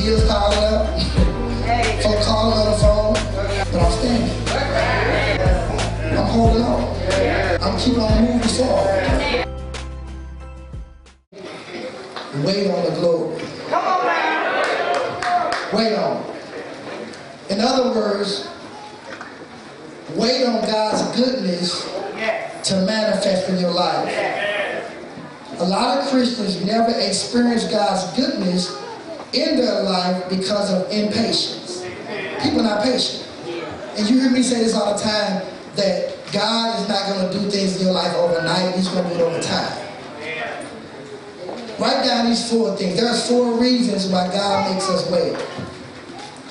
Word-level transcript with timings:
He 0.00 0.06
calling 0.26 0.58
up, 0.64 0.98
phone 2.02 2.22
calling 2.22 2.56
on 2.56 2.70
the 2.70 2.78
phone, 2.78 3.12
but 3.70 3.82
I'm 3.82 3.92
standing. 3.92 4.32
I'm 6.16 6.24
holding 6.24 6.62
on. 6.62 7.60
I'm 7.60 7.78
keeping 7.78 8.00
on 8.00 8.24
moving 8.24 8.48
forward. 8.48 9.46
Wait 12.42 12.70
on 12.70 12.84
the 12.86 12.98
glory. 12.98 13.42
Come 13.68 13.84
on. 13.84 14.06
man. 14.06 15.54
Wait 15.74 15.94
on. 15.98 16.24
In 17.50 17.60
other 17.60 17.90
words, 17.90 18.48
wait 20.14 20.46
on 20.46 20.62
God's 20.62 21.14
goodness 21.14 21.84
to 22.70 22.86
manifest 22.86 23.50
in 23.50 23.58
your 23.58 23.72
life. 23.72 24.08
A 25.58 25.64
lot 25.64 25.98
of 25.98 26.08
Christians 26.08 26.64
never 26.64 26.98
experience 26.98 27.64
God's 27.70 28.16
goodness 28.16 28.80
in 29.32 29.56
their 29.56 29.82
life 29.82 30.28
because 30.28 30.72
of 30.72 30.90
impatience. 30.90 31.84
People 32.42 32.60
are 32.60 32.64
not 32.64 32.82
patient. 32.82 33.26
And 33.96 34.08
you 34.08 34.20
hear 34.20 34.30
me 34.30 34.42
say 34.42 34.62
this 34.62 34.74
all 34.74 34.94
the 34.94 35.02
time 35.02 35.42
that 35.76 36.16
God 36.32 36.80
is 36.80 36.88
not 36.88 37.06
going 37.06 37.30
to 37.30 37.38
do 37.38 37.50
things 37.50 37.76
in 37.76 37.86
your 37.86 37.94
life 37.94 38.14
overnight, 38.14 38.74
He's 38.74 38.88
going 38.88 39.04
to 39.04 39.10
do 39.10 39.20
it 39.20 39.22
over 39.22 39.42
time. 39.42 39.86
Write 41.78 42.04
down 42.04 42.26
these 42.26 42.50
four 42.50 42.76
things. 42.76 43.00
There's 43.00 43.26
four 43.26 43.58
reasons 43.58 44.06
why 44.08 44.30
God 44.30 44.72
makes 44.72 44.88
us 44.88 45.10
wait. 45.10 45.36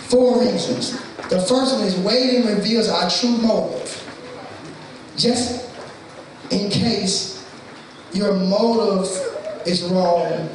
Four 0.10 0.40
reasons. 0.40 0.94
The 1.30 1.40
first 1.40 1.76
one 1.76 1.84
is 1.84 1.96
waiting 1.98 2.48
reveals 2.48 2.90
our 2.90 3.10
true 3.10 3.38
motive. 3.38 3.96
Just 5.16 5.70
in 6.50 6.72
case 6.72 7.48
your 8.12 8.34
motive 8.34 9.08
is 9.68 9.84
wrong, 9.84 10.50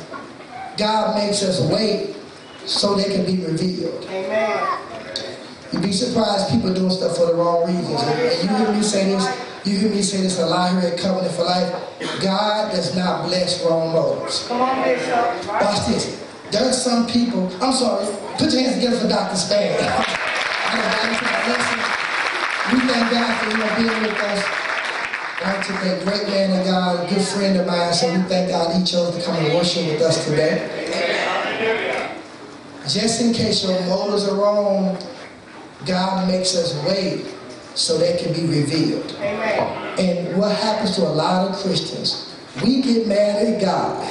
God 0.77 1.17
makes 1.17 1.43
us 1.45 1.61
wait 1.71 2.14
so 2.67 2.95
they 2.95 3.05
can 3.05 3.25
be 3.25 3.45
revealed. 3.45 4.05
Amen. 4.07 4.79
You'd 5.73 5.83
be 5.83 5.93
surprised 5.93 6.51
people 6.51 6.73
doing 6.73 6.91
stuff 6.91 7.17
for 7.17 7.27
the 7.27 7.35
wrong 7.35 7.67
reasons. 7.67 8.01
And 8.03 8.49
you 8.49 8.57
hear 8.57 8.73
me 8.73 8.83
say 8.83 9.07
this, 9.11 9.27
you 9.65 9.77
hear 9.79 9.91
me 9.91 10.03
say 10.03 10.21
this 10.21 10.39
a 10.39 10.47
lot 10.47 10.71
here 10.71 10.93
at 10.93 10.99
Covenant 10.99 11.35
for 11.35 11.45
Life. 11.45 11.73
God 12.23 12.71
does 12.71 12.95
not 12.97 13.27
bless 13.27 13.65
wrong 13.65 13.93
motives. 13.93 14.47
Come 14.47 14.61
on, 14.61 14.85
Bishop. 14.85 15.47
Watch 15.49 15.87
this. 15.87 16.23
There 16.53 16.69
are 16.69 16.73
some 16.73 17.09
people, 17.09 17.51
I'm 17.61 17.73
sorry, 17.73 18.07
put 18.39 18.53
your 18.53 18.63
hands 18.63 18.77
together 18.77 18.99
for 18.99 19.09
Dr. 19.09 19.37
Span. 19.37 19.75
we 22.73 22.79
thank 22.81 23.11
God 23.11 23.35
for 23.43 23.51
him 23.51 23.59
being 23.77 24.03
with 24.03 24.21
us. 24.21 24.45
Right, 25.43 25.63
today, 25.65 26.05
great 26.05 26.29
man 26.29 26.61
of 26.61 26.65
God, 26.65 27.05
a 27.05 27.09
good 27.13 27.27
friend 27.27 27.59
of 27.59 27.67
mine, 27.67 27.93
so 27.93 28.07
we 28.15 28.23
thank 28.23 28.51
God 28.51 28.73
he 28.77 28.85
chose 28.85 29.17
to 29.17 29.23
come 29.23 29.35
and 29.37 29.55
worship 29.55 29.87
with 29.87 30.01
us 30.03 30.25
today. 30.25 31.34
Just 32.89 33.23
in 33.23 33.33
case 33.33 33.65
your 33.65 33.81
motives 33.87 34.29
are 34.29 34.37
wrong, 34.37 34.99
God 35.87 36.29
makes 36.29 36.55
us 36.55 36.75
wait 36.87 37.27
so 37.75 37.97
they 37.99 38.17
can 38.19 38.33
be 38.33 38.47
revealed. 38.47 39.17
Amen. 39.21 39.99
And 39.99 40.39
what 40.39 40.55
happens 40.57 40.97
to 40.97 41.03
a 41.03 41.09
lot 41.09 41.49
of 41.49 41.57
Christians, 41.57 42.39
we 42.63 42.83
get 42.83 43.07
mad 43.07 43.47
at 43.47 43.61
God 43.61 44.07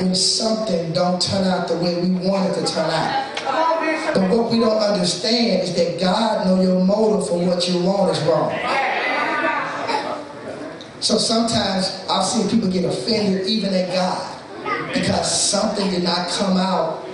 when 0.00 0.14
something 0.14 0.92
don't 0.92 1.20
turn 1.20 1.46
out 1.46 1.68
the 1.68 1.76
way 1.76 2.00
we 2.00 2.10
want 2.10 2.50
it 2.50 2.66
to 2.66 2.72
turn 2.72 2.90
out. 2.90 3.36
Come 3.36 3.54
on, 3.54 3.86
Bishop. 3.86 4.14
But 4.14 4.30
what 4.30 4.50
we 4.52 4.60
don't 4.60 4.82
understand 4.82 5.62
is 5.62 5.74
that 5.76 5.98
God 5.98 6.46
know 6.46 6.60
your 6.60 6.84
motive 6.84 7.28
for 7.28 7.38
what 7.38 7.66
you 7.68 7.80
want 7.80 8.10
is 8.14 8.22
wrong. 8.24 8.52
So 11.00 11.18
sometimes 11.18 12.04
I've 12.10 12.24
seen 12.24 12.48
people 12.48 12.70
get 12.70 12.84
offended 12.84 13.46
even 13.46 13.72
at 13.72 13.92
God 13.94 14.42
because 14.92 15.50
something 15.50 15.88
did 15.90 16.02
not 16.02 16.28
come 16.30 16.56
out 16.56 17.06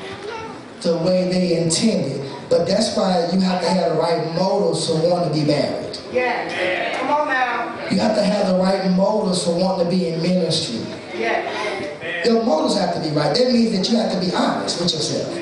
the 0.83 0.97
way 0.99 1.29
they 1.31 1.63
intended. 1.63 2.21
But 2.51 2.67
that's 2.67 2.97
why 2.97 3.29
you 3.33 3.41
have 3.41 3.63
to 3.63 3.69
have 3.69 3.93
the 3.95 3.99
right 3.99 4.35
motives 4.35 4.87
for 4.87 4.97
wanting 5.09 5.33
to 5.33 5.41
be 5.41 5.47
married. 5.47 5.99
Yeah. 6.13 6.99
Come 6.99 7.11
on 7.11 7.29
now. 7.29 7.89
You 7.91 7.99
have 7.99 8.15
to 8.17 8.23
have 8.23 8.49
the 8.49 8.59
right 8.59 8.91
motives 8.91 9.45
for 9.45 9.55
wanting 9.59 9.87
to 9.87 9.91
be 9.91 10.09
in 10.09 10.21
ministry. 10.21 10.85
Yeah. 11.15 12.25
Your 12.25 12.45
motives 12.45 12.79
have 12.79 12.95
to 12.95 13.01
be 13.01 13.11
right. 13.15 13.35
That 13.35 13.53
means 13.53 13.77
that 13.77 13.89
you 13.91 13.97
have 13.99 14.13
to 14.13 14.21
be 14.21 14.35
honest 14.35 14.81
with 14.81 14.93
yourself. 14.93 15.33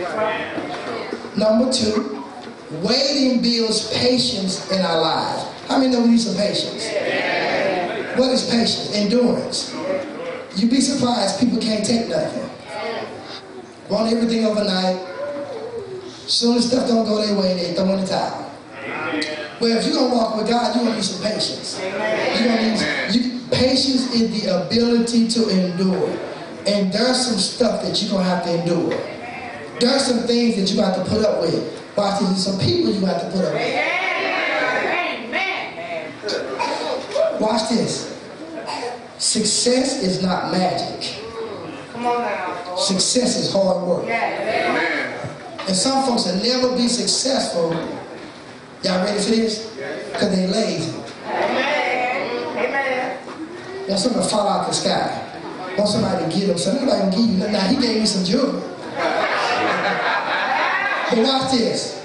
Number 1.37 1.73
two, 1.73 2.25
waiting 2.83 3.43
builds 3.43 3.93
patience 3.97 4.71
in 4.71 4.83
our 4.83 5.01
lives. 5.01 5.45
How 5.69 5.79
many 5.79 5.91
know 5.91 6.03
we 6.03 6.11
need 6.11 6.21
some 6.21 6.37
patience? 6.37 6.87
What 8.17 8.31
is 8.31 8.49
patience? 8.51 8.93
Endurance. 8.95 9.75
You'd 10.57 10.71
be 10.71 10.81
surprised 10.81 11.41
people 11.41 11.59
can't 11.59 11.85
take 11.85 12.09
nothing. 12.09 12.49
Want 13.89 14.13
everything 14.13 14.45
overnight. 14.45 15.10
Soon 16.31 16.57
as 16.59 16.69
stuff 16.69 16.87
don't 16.87 17.05
go 17.05 17.21
their 17.27 17.37
way, 17.37 17.55
they 17.55 17.75
throw 17.75 17.87
in 17.87 18.03
the 18.03 18.07
towel. 18.07 18.53
Well, 19.61 19.77
if 19.77 19.85
you're 19.85 19.97
gonna 19.97 20.15
walk 20.15 20.37
with 20.37 20.47
God, 20.49 20.77
you're 20.77 20.85
gonna 20.85 20.95
need 20.95 21.05
some 21.05 21.21
patience. 21.25 21.81
You're 21.83 21.91
gonna 21.91 22.63
need 22.71 22.81
you, 23.13 23.41
patience 23.51 24.15
is 24.15 24.31
the 24.41 24.65
ability 24.65 25.27
to 25.27 25.49
endure. 25.49 26.17
And 26.69 26.93
there's 26.93 27.27
some 27.27 27.37
stuff 27.37 27.83
that 27.83 28.01
you're 28.01 28.13
gonna 28.13 28.29
have 28.29 28.45
to 28.45 28.61
endure. 28.61 28.97
There's 29.81 30.07
some 30.07 30.21
things 30.29 30.55
that 30.55 30.71
you 30.73 30.81
have 30.81 30.95
to 30.95 31.05
put 31.11 31.25
up 31.25 31.41
with. 31.41 31.83
Watch 31.97 32.21
this, 32.21 32.29
there's 32.29 32.45
some 32.45 32.61
people 32.61 32.93
you 32.93 33.05
have 33.07 33.23
to 33.23 33.31
put 33.37 33.45
up 33.47 33.53
with. 33.53 33.63
Amen. 35.27 36.13
Watch 37.41 37.69
this. 37.71 38.17
Success 39.19 40.01
is 40.05 40.23
not 40.23 40.53
magic. 40.53 41.25
Come 41.93 42.07
on 42.07 42.21
now. 42.21 42.77
Success 42.77 43.37
is 43.37 43.53
hard 43.53 43.85
work. 43.85 44.07
Yeah. 45.61 45.67
And 45.69 45.77
some 45.77 46.05
folks 46.07 46.27
will 46.27 46.43
never 46.43 46.77
be 46.77 46.89
successful. 46.89 47.73
Y'all 48.83 49.05
ready 49.05 49.21
for 49.21 49.31
this? 49.31 49.67
Because 50.13 50.35
they 50.35 50.47
lazy. 50.47 50.97
Amen. 51.27 52.57
Amen. 52.57 53.19
Something 53.99 54.23
to 54.23 54.29
fall 54.29 54.49
out 54.49 54.67
the 54.67 54.73
sky. 54.73 55.27
Want 55.77 55.89
somebody 55.89 56.25
to 56.25 56.31
get 56.39 56.47
them. 56.49 56.59
So 56.59 56.73
nobody 56.73 57.01
can 57.01 57.11
give 57.11 57.29
you. 57.31 57.49
Now 57.53 57.67
he 57.69 57.77
gave 57.77 58.01
me 58.01 58.07
some 58.07 58.25
jewelry. 58.25 58.63
But 61.11 61.19
watch 61.19 61.51
this. 61.53 62.01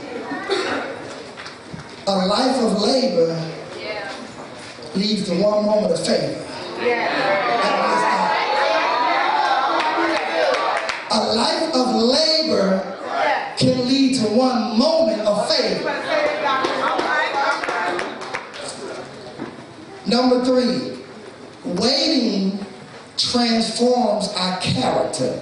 A 2.08 2.12
life 2.28 2.58
of 2.62 2.82
labor 2.82 3.52
leads 4.96 5.26
to 5.28 5.36
one 5.42 5.66
moment 5.66 5.94
of 5.94 6.06
favor. 6.06 6.42
A 11.12 11.34
life 11.34 11.74
of 11.74 11.96
labor 11.96 12.95
can 13.58 13.88
lead 13.88 14.16
to 14.16 14.26
one 14.28 14.78
moment 14.78 15.22
of 15.22 15.48
favor. 15.50 15.90
Number 20.08 20.46
three, 20.46 21.00
waiting 21.64 22.60
transforms 23.18 24.34
our 24.36 24.60
character. 24.60 25.42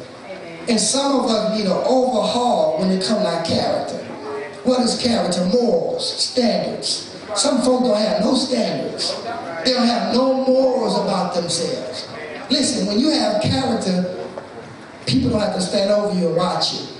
And 0.69 0.79
some 0.79 1.19
of 1.19 1.25
us 1.29 1.57
need 1.57 1.65
an 1.65 1.71
overhaul 1.73 2.79
when 2.79 2.89
it 2.91 3.03
comes 3.03 3.21
to 3.21 3.27
our 3.27 3.43
character. 3.43 3.97
What 4.63 4.79
is 4.81 5.01
character? 5.01 5.45
Morals, 5.45 6.23
standards. 6.23 7.09
Some 7.35 7.61
folk 7.63 7.83
don't 7.83 7.97
have 7.97 8.21
no 8.21 8.35
standards. 8.35 9.21
They 9.65 9.73
don't 9.73 9.87
have 9.87 10.13
no 10.13 10.45
morals 10.45 10.97
about 10.99 11.33
themselves. 11.33 12.07
Listen, 12.49 12.87
when 12.87 12.99
you 12.99 13.09
have 13.09 13.41
character, 13.41 14.23
people 15.05 15.31
don't 15.31 15.41
have 15.41 15.55
to 15.55 15.61
stand 15.61 15.91
over 15.91 16.17
you 16.17 16.27
and 16.27 16.37
watch 16.37 16.73
you. 16.73 16.92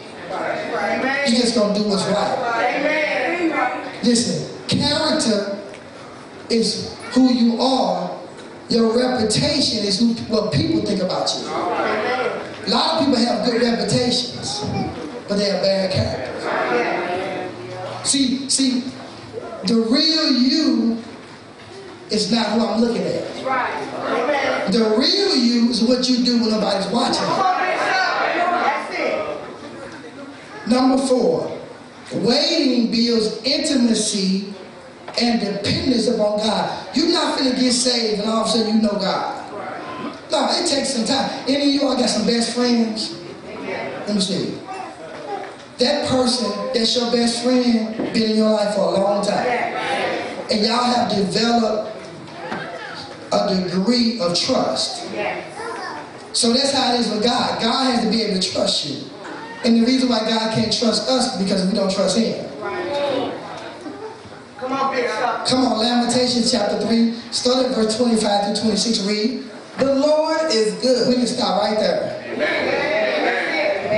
You 1.28 1.38
just 1.38 1.56
gonna 1.56 1.74
do 1.74 1.84
what's 1.88 2.06
right. 2.08 4.00
Listen, 4.04 4.68
character 4.68 5.60
is 6.50 6.96
who 7.12 7.32
you 7.32 7.62
are. 7.62 8.20
Your 8.70 8.98
reputation 8.98 9.86
is 9.86 10.00
who, 10.00 10.14
what 10.34 10.52
people 10.54 10.82
think 10.82 11.02
about 11.02 11.30
you. 11.36 11.48
A 11.48 12.70
lot 12.70 12.94
of 12.94 13.00
people 13.06 13.18
have 13.18 13.46
good 13.46 13.62
reputations, 13.62 14.62
but 15.28 15.36
they 15.38 15.46
have 15.46 15.62
bad 15.62 15.92
character. 15.92 16.34
See, 18.04 18.50
see, 18.50 18.92
the 19.66 19.76
real 19.76 20.32
you 20.32 20.98
is 22.10 22.32
not 22.32 22.48
who 22.54 22.66
I'm 22.66 22.82
looking 22.82 23.04
at. 23.04 24.72
The 24.72 24.96
real 24.98 25.36
you 25.36 25.70
is 25.70 25.84
what 25.84 26.10
you 26.10 26.24
do 26.26 26.42
when 26.42 26.52
nobody's 26.52 26.88
watching. 26.88 27.63
Number 30.68 31.06
four, 31.06 31.60
waiting 32.14 32.92
builds 32.92 33.42
intimacy 33.44 34.54
and 35.22 35.40
dependence 35.40 36.08
upon 36.08 36.40
God. 36.40 36.96
You're 36.96 37.12
not 37.12 37.38
gonna 37.38 37.52
get 37.60 37.74
saved 37.74 38.22
and 38.22 38.30
all 38.30 38.42
of 38.42 38.48
a 38.48 38.50
sudden 38.50 38.76
you 38.78 38.82
know 38.82 38.92
God. 38.92 39.52
No, 40.32 40.48
it 40.52 40.68
takes 40.68 40.94
some 40.96 41.06
time. 41.06 41.30
Any 41.48 41.64
of 41.64 41.82
you 41.82 41.88
all 41.88 41.96
got 41.96 42.10
some 42.10 42.26
best 42.26 42.56
friends? 42.56 43.20
Let 44.08 44.16
me 44.16 44.22
see. 44.22 44.58
That 45.80 46.08
person 46.10 46.50
that's 46.74 46.96
your 46.96 47.12
best 47.12 47.44
friend 47.44 47.96
been 48.14 48.32
in 48.32 48.38
your 48.38 48.50
life 48.50 48.76
for 48.76 48.82
a 48.82 48.92
long 48.92 49.26
time. 49.26 49.46
And 50.52 50.66
y'all 50.66 50.84
have 50.84 51.10
developed 51.10 51.96
a 53.32 53.56
degree 53.56 54.20
of 54.20 54.38
trust. 54.38 55.08
So 56.34 56.52
that's 56.54 56.72
how 56.72 56.94
it 56.94 57.02
is 57.02 57.10
with 57.12 57.24
God. 57.24 57.62
God 57.62 57.94
has 57.94 58.04
to 58.04 58.10
be 58.10 58.24
able 58.24 58.40
to 58.40 58.52
trust 58.52 58.86
you. 58.88 59.13
And 59.66 59.78
the 59.78 59.86
reason 59.86 60.10
why 60.10 60.20
God 60.20 60.54
can't 60.54 60.78
trust 60.78 61.10
us 61.10 61.36
is 61.36 61.44
because 61.44 61.66
we 61.66 61.74
don't 61.74 61.92
trust 61.92 62.18
Him. 62.18 62.50
Come 64.58 64.74
on. 64.74 65.48
Come 65.48 65.66
on, 65.66 65.80
Lamentations 65.80 66.52
chapter 66.52 66.80
3, 66.80 67.14
start 67.32 67.66
at 67.66 67.76
verse 67.76 67.98
25 67.98 68.58
through 68.58 68.70
26. 68.70 69.00
Read. 69.04 69.44
The 69.78 69.96
Lord 69.96 70.52
is 70.52 70.74
good. 70.82 71.08
We 71.10 71.16
can 71.16 71.28
stop 71.28 71.62
right 71.62 71.78
there. 71.78 72.20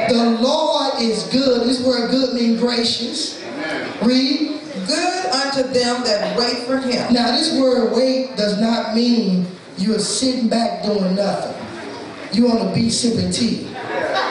The 0.10 0.40
Lord 0.42 1.02
is 1.02 1.24
good. 1.26 1.68
This 1.68 1.86
word 1.86 2.12
good 2.12 2.34
means 2.34 2.60
gracious. 2.60 3.44
Read. 4.02 4.60
Good 4.88 5.26
unto 5.28 5.64
them 5.64 6.04
that 6.04 6.38
wait 6.38 6.58
for 6.68 6.78
him. 6.78 7.12
Now, 7.14 7.32
this 7.32 7.60
word 7.60 7.94
wait 7.96 8.36
does 8.36 8.60
not 8.62 8.96
mean 8.96 9.48
you're 9.78 10.00
sitting 10.00 10.48
back 10.48 10.84
doing 10.84 11.16
nothing. 11.16 11.56
You 12.32 12.50
on 12.52 12.68
the 12.68 12.74
beach 12.74 12.94
sipping 12.94 13.32
tea. 13.32 13.72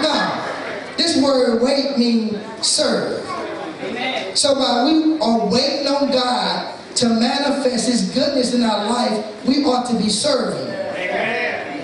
No. 0.02 0.23
This 0.96 1.20
word 1.22 1.62
wait 1.62 1.98
means 1.98 2.38
serve. 2.66 3.24
So 4.36 4.54
while 4.54 4.86
we 4.86 5.18
are 5.20 5.46
waiting 5.50 5.86
on 5.86 6.10
God 6.10 6.78
to 6.96 7.08
manifest 7.08 7.88
His 7.88 8.10
goodness 8.14 8.54
in 8.54 8.62
our 8.62 8.88
life, 8.88 9.46
we 9.46 9.64
ought 9.64 9.86
to 9.90 9.98
be 9.98 10.08
serving. 10.08 10.72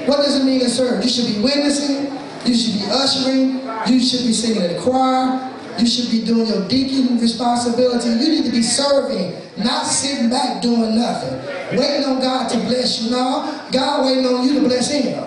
What 0.07 0.19
does 0.19 0.41
it 0.41 0.45
mean 0.45 0.61
to 0.61 0.69
serve? 0.69 1.05
You 1.05 1.11
should 1.11 1.35
be 1.35 1.41
witnessing. 1.41 2.17
You 2.45 2.55
should 2.55 2.81
be 2.81 2.87
ushering. 2.91 3.61
You 3.93 4.01
should 4.01 4.27
be 4.27 4.33
singing 4.33 4.63
in 4.63 4.75
the 4.75 4.81
choir. 4.81 5.49
You 5.79 5.87
should 5.87 6.11
be 6.11 6.25
doing 6.25 6.47
your 6.47 6.67
deacon 6.69 7.19
responsibility. 7.19 8.09
You 8.11 8.17
need 8.17 8.45
to 8.45 8.51
be 8.51 8.63
serving, 8.63 9.35
not 9.57 9.87
sitting 9.87 10.29
back 10.29 10.61
doing 10.61 10.97
nothing. 10.97 11.39
Waiting 11.79 12.05
on 12.05 12.21
God 12.21 12.49
to 12.51 12.59
bless 12.59 13.03
you. 13.03 13.11
No, 13.11 13.67
God 13.73 14.05
waiting 14.05 14.27
on 14.27 14.47
you 14.47 14.55
to 14.55 14.61
bless 14.61 14.91
Him. 14.91 15.23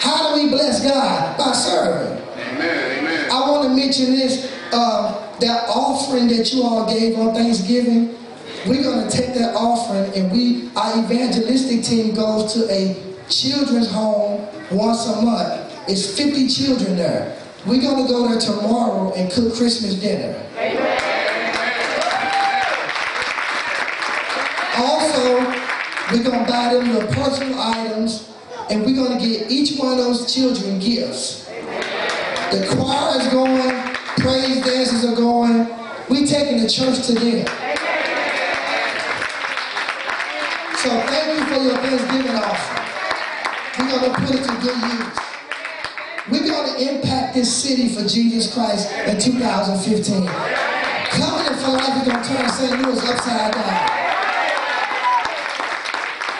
How 0.00 0.34
do 0.34 0.42
we 0.42 0.50
bless 0.50 0.82
God? 0.84 1.38
By 1.38 1.52
serving. 1.52 2.23
I 2.60 3.50
want 3.50 3.68
to 3.68 3.74
mention 3.74 4.12
this. 4.12 4.52
Uh, 4.72 5.24
that 5.40 5.68
offering 5.68 6.28
that 6.28 6.52
you 6.52 6.62
all 6.62 6.86
gave 6.86 7.18
on 7.18 7.34
Thanksgiving, 7.34 8.16
we're 8.66 8.82
going 8.82 9.08
to 9.08 9.14
take 9.14 9.34
that 9.34 9.54
offering 9.54 10.12
and 10.14 10.32
we, 10.32 10.70
our 10.76 10.98
evangelistic 11.04 11.82
team 11.82 12.14
goes 12.14 12.54
to 12.54 12.70
a 12.70 12.96
children's 13.28 13.90
home 13.90 14.46
once 14.70 15.06
a 15.06 15.22
month. 15.22 15.72
It's 15.88 16.16
50 16.16 16.48
children 16.48 16.96
there. 16.96 17.36
We're 17.66 17.80
going 17.80 18.06
to 18.06 18.12
go 18.12 18.28
there 18.28 18.38
tomorrow 18.38 19.12
and 19.14 19.30
cook 19.30 19.54
Christmas 19.54 19.94
dinner. 19.94 20.34
Also, 24.76 25.38
we're 26.12 26.22
going 26.22 26.44
to 26.44 26.50
buy 26.50 26.74
them 26.74 26.94
the 26.94 27.06
personal 27.14 27.58
items 27.58 28.30
and 28.70 28.84
we're 28.84 28.94
going 28.94 29.18
to 29.18 29.26
get 29.26 29.50
each 29.50 29.78
one 29.78 29.92
of 29.92 29.98
those 29.98 30.32
children 30.34 30.78
gifts. 30.78 31.43
The 32.50 32.66
choir 32.76 33.20
is 33.20 33.28
going, 33.28 33.94
praise 34.18 34.64
dances 34.64 35.04
are 35.04 35.16
going. 35.16 35.68
We 36.08 36.26
taking 36.26 36.62
the 36.62 36.68
church 36.68 37.06
to 37.06 37.12
them. 37.14 37.46
So 40.76 40.90
thank 41.08 41.38
you 41.38 41.44
for 41.46 41.62
your 41.62 41.78
Thanksgiving 41.78 42.36
offering. 42.36 42.84
We're 43.78 43.98
going 43.98 44.12
to 44.12 44.20
put 44.20 44.30
it 44.34 44.44
to 44.44 44.52
good 44.60 44.76
use. 44.92 45.24
We're 46.30 46.46
going 46.46 46.74
to 46.74 46.96
impact 46.96 47.34
this 47.34 47.62
city 47.62 47.88
for 47.88 48.06
Jesus 48.06 48.52
Christ 48.52 48.92
in 48.92 49.18
2015. 49.18 50.26
Covenant 50.26 51.56
for 51.60 51.70
Life 51.70 51.96
is 51.96 52.08
going 52.08 52.22
to 52.22 52.28
turn 52.28 52.48
St. 52.48 52.82
Louis 52.82 52.98
upside 53.08 53.52
down. 53.52 54.04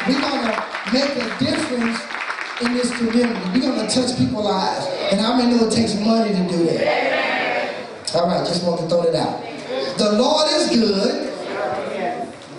We're 0.07 0.21
going 0.21 0.43
to 0.43 0.65
make 0.93 1.15
difference 1.15 1.34
in 2.61 2.75
this 2.75 2.97
community. 2.97 3.41
We're 3.53 3.61
going 3.61 3.87
to 3.87 3.95
touch 3.95 4.17
people's 4.17 4.45
lives. 4.45 4.87
And 5.11 5.21
how 5.21 5.37
many 5.37 5.55
know 5.55 5.67
it 5.67 5.73
takes 5.73 5.95
money 5.95 6.33
to 6.33 6.49
do 6.49 6.65
that? 6.67 8.15
All 8.15 8.29
right, 8.29 8.47
just 8.47 8.65
want 8.65 8.81
to 8.81 8.89
throw 8.89 9.03
that 9.11 9.15
out. 9.15 9.43
The 9.99 10.13
Lord 10.13 10.49
is 10.53 10.69
good, 10.71 11.33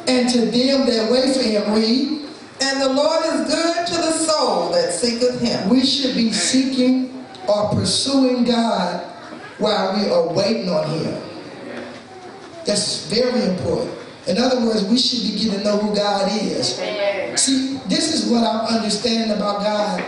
and 0.07 0.29
to 0.29 0.39
them 0.39 0.85
that 0.85 1.09
wait 1.11 1.35
for 1.35 1.41
him, 1.41 1.73
read, 1.73 2.29
And 2.61 2.81
the 2.81 2.89
Lord 2.89 3.25
is 3.25 3.53
good 3.53 3.87
to 3.87 3.93
the 3.93 4.11
soul 4.11 4.71
that 4.71 4.91
seeketh 4.93 5.39
him. 5.39 5.69
we 5.69 5.85
should 5.85 6.15
be 6.15 6.31
seeking 6.31 7.25
or 7.47 7.69
pursuing 7.69 8.43
God 8.43 9.01
while 9.57 9.95
we 9.95 10.09
are 10.09 10.33
waiting 10.33 10.69
on 10.69 10.89
him. 10.89 11.21
That's 12.65 13.05
very 13.05 13.43
important. 13.43 14.04
In 14.27 14.37
other 14.37 14.59
words, 14.65 14.83
we 14.85 14.97
should 14.97 15.21
be 15.21 15.37
getting 15.37 15.59
to 15.59 15.63
know 15.63 15.77
who 15.77 15.95
God 15.95 16.31
is. 16.31 16.75
See, 17.39 17.77
this 17.87 18.13
is 18.13 18.29
what 18.29 18.43
I 18.43 18.75
understand 18.75 19.31
about 19.31 19.61
God. 19.61 20.03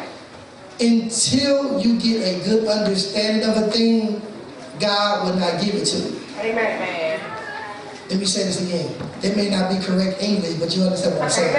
Until 0.80 1.80
you 1.80 2.00
get 2.00 2.22
a 2.22 2.44
good 2.44 2.68
understanding 2.68 3.48
of 3.50 3.58
a 3.58 3.72
thing, 3.72 4.22
God 4.80 5.25
will 5.25 5.36
not 5.40 5.62
give 5.64 5.75
it 5.75 5.86
to 5.86 5.98
you. 5.98 6.22
Amen. 6.40 7.19
Let 8.10 8.19
me 8.19 8.25
say 8.25 8.44
this 8.44 8.62
again. 8.64 8.96
It 9.22 9.36
may 9.36 9.50
not 9.50 9.69
be 9.69 9.84
correct 9.84 10.22
English, 10.22 10.54
but 10.56 10.75
you 10.75 10.84
understand 10.84 11.16
what 11.16 11.24
I'm 11.24 11.30
saying. 11.30 11.54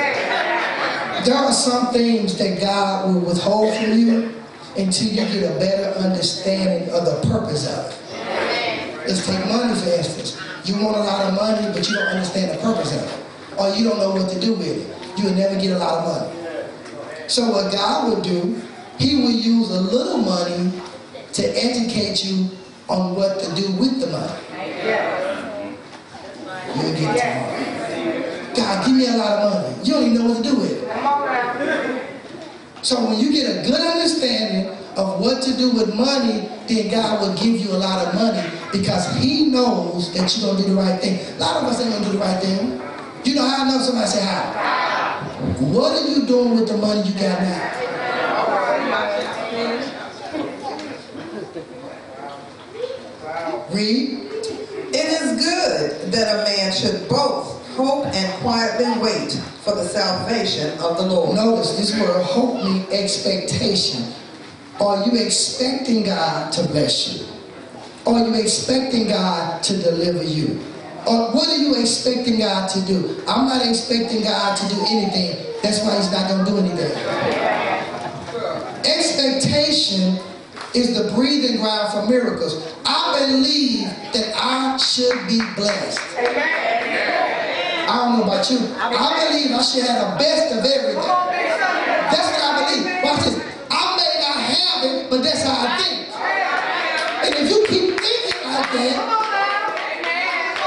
There 1.25 1.34
are 1.34 1.52
some 1.52 1.93
things 1.93 2.38
that 2.38 2.60
God 2.60 3.12
will 3.12 3.20
withhold 3.20 3.75
from 3.76 3.99
you 3.99 4.34
until 4.76 5.08
you 5.08 5.16
get 5.16 5.50
a 5.50 5.58
better 5.58 5.99
understanding 5.99 6.88
of 6.94 7.05
the 7.05 7.28
purpose 7.28 7.66
of 7.69 7.93
it. 7.93 9.06
Let's 9.06 9.26
take 9.26 9.44
money 9.46 9.75
for 9.75 9.88
instance. 9.90 10.40
You 10.69 10.75
want 10.85 10.99
a 10.99 11.00
lot 11.00 11.25
of 11.25 11.35
money, 11.35 11.67
but 11.73 11.88
you 11.88 11.97
don't 11.97 12.09
understand 12.09 12.50
the 12.50 12.62
purpose 12.62 12.94
of 12.94 13.03
it. 13.03 13.59
Or 13.59 13.75
you 13.75 13.88
don't 13.88 13.99
know 13.99 14.11
what 14.11 14.29
to 14.29 14.38
do 14.38 14.53
with 14.53 14.69
it. 14.69 15.19
You 15.19 15.25
will 15.25 15.35
never 15.35 15.59
get 15.59 15.70
a 15.70 15.79
lot 15.79 16.05
of 16.05 16.31
money. 16.31 17.26
So 17.26 17.50
what 17.50 17.73
God 17.73 18.09
will 18.11 18.20
do, 18.20 18.61
He 18.99 19.17
will 19.17 19.31
use 19.31 19.70
a 19.70 19.81
little 19.81 20.19
money 20.19 20.70
to 21.32 21.43
educate 21.43 22.22
you 22.22 22.51
on 22.87 23.15
what 23.17 23.41
to 23.41 23.55
do 23.55 23.72
with 23.72 23.98
the 23.98 24.08
money. 24.08 24.32
You'll 26.77 26.93
get 26.93 27.17
it 27.17 27.22
tomorrow. 27.22 28.55
God, 28.55 28.87
give 28.87 28.94
me 28.94 29.06
a 29.06 29.17
lot 29.17 29.39
of 29.39 29.55
money. 29.55 29.84
You 29.84 29.93
don't 29.94 30.03
even 30.03 30.19
know 30.19 30.34
what 30.34 30.44
to 30.44 30.51
do 30.51 30.56
with 30.56 30.82
it. 30.82 30.91
Come 30.91 31.06
on 31.06 31.27
now. 31.27 32.03
So 32.82 33.06
when 33.06 33.19
you 33.19 33.32
get 33.32 33.56
a 33.56 33.67
good 33.67 33.81
understanding 33.81 34.77
of 34.98 35.19
what 35.19 35.43
to 35.44 35.56
do 35.56 35.70
with 35.70 35.94
money, 35.94 36.51
then 36.69 36.91
God 36.91 37.22
will 37.22 37.34
give 37.37 37.58
you 37.58 37.70
a 37.70 37.79
lot 37.79 38.06
of 38.06 38.15
money 38.15 38.57
because 38.72 39.17
He 39.17 39.46
knows 39.46 40.13
that 40.15 40.37
you're 40.37 40.51
gonna 40.51 40.63
do 40.63 40.75
the 40.75 40.81
right 40.81 41.01
thing. 41.01 41.19
A 41.37 41.39
lot 41.39 41.63
of 41.63 41.70
us 41.70 41.81
ain't 41.81 41.93
gonna 41.93 42.05
do 42.05 42.13
the 42.13 42.19
right 42.19 42.43
thing. 42.43 42.81
You 43.25 43.34
know 43.34 43.46
how 43.46 43.65
I 43.65 43.70
know 43.70 43.79
somebody 43.82 44.06
say 44.06 44.25
how? 44.25 44.69
What 45.60 46.01
are 46.01 46.08
you 46.08 46.27
doing 46.27 46.55
with 46.55 46.69
the 46.69 46.77
money 46.77 47.03
you 47.03 47.15
got 47.15 47.43
now? 47.43 47.75
Read. 53.70 54.25
It 54.91 54.94
is 54.94 55.44
good 55.44 56.13
that 56.13 56.34
a 56.34 56.44
man 56.44 56.72
should 56.72 57.08
both 57.08 57.67
hope 57.77 58.06
and 58.06 58.43
quietly 58.43 58.87
wait 59.01 59.32
for 59.63 59.75
the 59.75 59.84
salvation 59.84 60.70
of 60.79 60.96
the 60.96 61.06
Lord. 61.06 61.37
Notice 61.37 61.77
this 61.77 62.01
word 62.01 62.22
hope 62.22 62.65
means 62.65 62.91
expectation. 62.91 64.13
Are 64.81 65.05
you 65.06 65.20
expecting 65.25 66.05
God 66.05 66.53
to 66.53 66.67
bless 66.69 67.19
you? 67.19 67.37
Are 68.08 68.27
you 68.27 68.34
expecting 68.41 69.08
God 69.08 69.62
to 69.65 69.77
deliver 69.77 70.24
you? 70.24 70.58
Or 71.06 71.31
what 71.32 71.46
are 71.46 71.58
you 71.58 71.79
expecting 71.79 72.38
God 72.38 72.67
to 72.70 72.81
do? 72.86 73.22
I'm 73.29 73.46
not 73.46 73.67
expecting 73.67 74.22
God 74.22 74.56
to 74.56 74.69
do 74.74 74.81
anything. 74.88 75.36
That's 75.62 75.84
why 75.84 75.94
He's 75.96 76.10
not 76.10 76.27
going 76.27 76.46
to 76.46 76.50
do 76.50 76.56
anything. 76.56 76.91
Expectation 78.86 80.19
is 80.74 80.96
the 80.96 81.12
breathing 81.15 81.60
ground 81.60 81.93
for 81.93 82.06
miracles. 82.08 82.74
I 82.86 83.27
believe 83.29 83.88
that 84.15 84.32
I 84.36 84.79
should 84.79 85.29
be 85.29 85.43
blessed. 85.55 86.00
I 86.17 87.86
don't 87.88 88.19
know 88.19 88.24
about 88.24 88.50
you. 88.50 88.58
I 88.79 89.29
believe 89.29 89.50
I 89.53 89.60
should 89.60 89.84
have 89.84 90.12
the 90.12 90.19
best 90.19 90.55
of 90.56 90.65
everything. 90.65 91.03
That's 92.08 92.29
what 92.32 92.43
I 92.43 92.56
believe. 92.65 93.05
Watch 93.05 93.20
this. 93.24 93.36
I 93.70 93.96
may 93.96 94.12
not 94.24 94.36
have 94.41 94.84
it, 94.86 95.10
but 95.10 95.22
that's 95.22 95.43
how 95.43 95.67
I 95.67 95.77
think. 95.77 96.08
And 97.20 97.34
if 97.34 97.50
you 97.50 97.67
keep 97.67 97.98
that, 98.72 99.17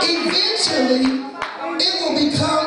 eventually 0.01 1.05
it 1.79 1.93
will 2.01 2.15
become 2.15 2.60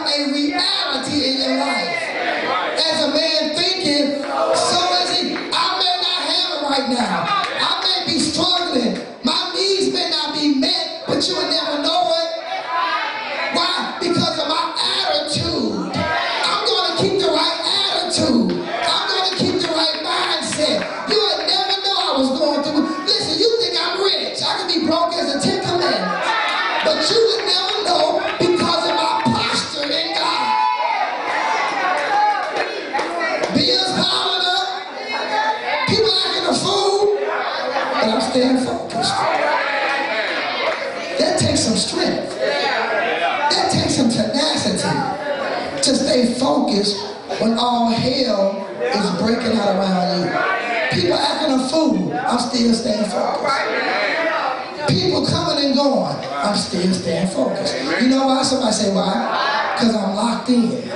when 47.44 47.58
all 47.58 47.90
hell 47.90 48.66
is 48.80 49.22
breaking 49.22 49.58
out 49.58 49.76
around 49.76 50.24
you. 50.24 51.02
People 51.02 51.18
acting 51.18 51.52
a 51.52 51.68
fool, 51.68 52.12
I'm 52.14 52.38
still 52.38 52.72
staying 52.72 53.04
focused. 53.10 54.88
People 54.88 55.26
coming 55.26 55.66
and 55.66 55.74
going, 55.74 56.16
I'm 56.32 56.56
still 56.56 56.92
staying 56.94 57.28
focused. 57.28 57.76
You 58.00 58.08
know 58.08 58.26
why? 58.26 58.42
Somebody 58.42 58.72
say 58.72 58.94
why? 58.94 59.74
Because 59.74 59.94
I'm 59.94 60.14
locked 60.14 60.48
in. 60.48 60.90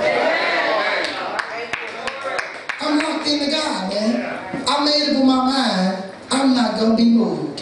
I'm 2.81 2.97
locked 2.97 3.27
into 3.27 3.51
God, 3.51 3.93
man. 3.93 4.65
I 4.67 4.85
made 4.85 5.09
up 5.09 5.21
in 5.21 5.27
my 5.27 5.45
mind, 5.45 6.03
I'm 6.31 6.55
not 6.55 6.79
going 6.79 6.91
to 6.91 6.97
be 6.97 7.09
moved 7.09 7.61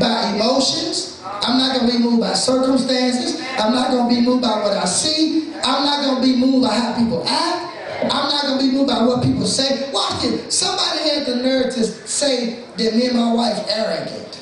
by 0.00 0.32
emotions. 0.34 1.22
I'm 1.24 1.58
not 1.58 1.76
going 1.76 1.90
to 1.90 1.96
be 1.96 2.02
moved 2.02 2.20
by 2.22 2.32
circumstances. 2.32 3.39
I'm 3.60 3.74
not 3.74 3.90
going 3.90 4.08
to 4.08 4.14
be 4.14 4.22
moved 4.26 4.42
by 4.42 4.62
what 4.62 4.72
I 4.72 4.86
see. 4.86 5.52
I'm 5.62 5.84
not 5.84 6.02
going 6.02 6.16
to 6.16 6.22
be 6.22 6.34
moved 6.34 6.66
by 6.66 6.74
how 6.74 6.96
people 6.96 7.22
act. 7.28 7.66
I'm 8.04 8.28
not 8.30 8.42
going 8.44 8.58
to 8.58 8.64
be 8.64 8.72
moved 8.72 8.88
by 8.88 9.02
what 9.02 9.22
people 9.22 9.44
say. 9.44 9.92
Watch 9.92 10.24
it. 10.24 10.50
Somebody 10.50 11.10
had 11.10 11.26
the 11.26 11.36
nerve 11.36 11.74
to 11.74 11.84
say 11.84 12.64
that 12.78 12.94
me 12.96 13.08
and 13.08 13.18
my 13.18 13.34
wife 13.34 13.58
are 13.58 13.66
arrogant. 13.68 14.40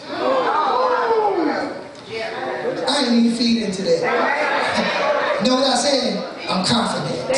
I 2.86 3.02
didn't 3.02 3.24
even 3.24 3.36
feed 3.36 3.64
into 3.64 3.82
that. 3.82 5.42
know 5.44 5.54
what 5.56 5.66
I 5.66 5.76
said? 5.76 6.16
I'm 6.48 6.64
confident. 6.64 7.28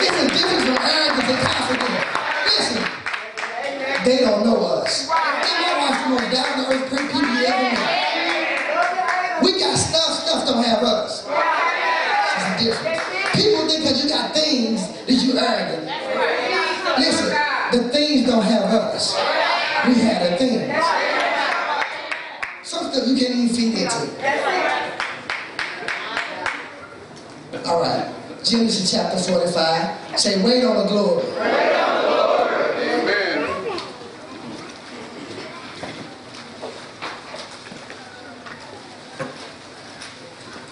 Listen, 0.00 0.28
difference 0.28 0.64
from 0.64 0.78
arrogance 0.80 1.28
and 1.28 1.40
confidence. 1.44 2.04
Listen, 2.46 2.82
they 4.04 4.18
don't 4.20 4.44
know 4.46 4.64
us. 4.64 5.08
They 5.08 5.12
know 5.60 5.76
us 5.88 5.98
the 6.08 6.36
down 6.36 6.50
to 6.58 6.72
earth 6.72 6.90
people 6.90 7.20
you 7.20 7.46
ever. 7.46 8.03
Don't 10.46 10.62
have 10.62 10.82
us. 10.82 11.24
People 13.32 13.66
think 13.66 13.82
because 13.82 14.04
you 14.04 14.10
got 14.10 14.34
things 14.34 14.88
that 15.06 15.14
you 15.24 15.38
arrogant. 15.38 15.86
Listen, 16.98 17.28
the 17.72 17.88
things 17.88 18.26
don't 18.26 18.44
have 18.44 18.64
us. 18.64 19.14
We 19.86 19.94
have 20.02 20.30
the 20.30 20.36
things. 20.36 20.84
Some 22.62 22.92
stuff 22.92 23.08
you 23.08 23.16
can't 23.16 23.34
even 23.34 23.48
feed 23.54 23.78
into. 23.78 23.96
All 27.66 27.80
right. 27.80 28.12
Genesis 28.44 28.90
chapter 28.90 29.18
45. 29.18 30.20
Say, 30.20 30.42
wait 30.42 30.64
on 30.64 30.76
the 30.76 30.84
glory. 30.84 31.24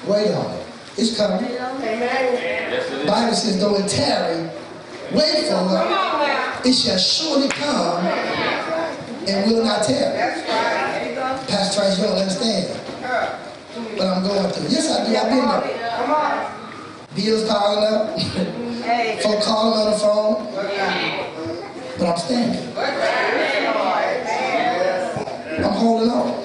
Wait 0.06 0.32
on 0.32 0.50
it. 0.56 0.66
It's 0.98 1.16
coming. 1.16 1.44
Amen. 1.44 3.06
Bible 3.06 3.34
says, 3.34 3.58
though 3.60 3.76
it 3.76 3.88
tarry, 3.88 4.50
wait 5.12 5.46
for 5.48 5.66
it. 5.70 6.66
It 6.66 6.74
shall 6.74 6.98
surely 6.98 7.48
come 7.48 8.04
and 9.26 9.50
will 9.50 9.64
not 9.64 9.84
tarry. 9.84 10.18
Pastor 11.48 11.80
Trice, 11.80 11.98
you 11.98 12.04
don't 12.04 12.18
understand. 12.18 12.80
But 13.96 14.06
I'm 14.06 14.22
going 14.22 14.52
through. 14.52 14.68
Yes, 14.68 14.90
I 14.90 15.04
do. 15.06 15.16
I've 15.16 15.28
been 15.30 15.46
there. 15.48 15.62
Bills 17.14 17.48
piling 17.48 17.84
up. 17.84 18.20
Folk 19.22 19.42
calling 19.42 19.78
on 19.78 19.90
the 19.92 19.98
phone. 19.98 20.34
But 21.98 22.08
I'm 22.08 22.18
standing. 22.18 22.76
I'm 25.64 25.72
holding 25.72 26.10
on. 26.10 26.41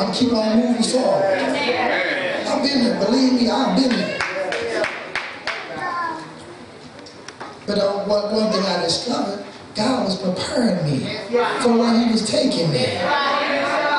I'm 0.00 0.14
keep 0.14 0.32
on 0.32 0.56
moving 0.58 0.82
forward. 0.82 1.24
I've 1.26 2.62
been 2.62 2.84
there. 2.84 2.98
Believe 3.04 3.34
me, 3.34 3.50
I've 3.50 3.76
been 3.76 3.90
there. 3.90 4.18
But 7.66 7.78
uh, 7.78 8.04
one, 8.04 8.34
one 8.34 8.50
thing 8.50 8.62
I 8.64 8.80
discovered, 8.82 9.44
God 9.76 10.06
was 10.06 10.16
preparing 10.16 10.82
me 10.86 11.00
for 11.60 11.76
where 11.76 12.02
He 12.02 12.10
was 12.10 12.26
taking 12.26 12.70
me. 12.70 12.96